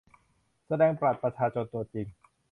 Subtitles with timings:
[0.65, 2.07] เช่น แสดงบัตรประชาชนตัวจริง